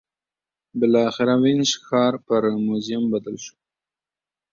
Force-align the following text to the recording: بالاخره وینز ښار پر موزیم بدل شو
بالاخره 0.79 1.33
وینز 1.43 1.71
ښار 1.85 2.13
پر 2.25 2.43
موزیم 2.65 3.03
بدل 3.13 3.35
شو 3.45 3.55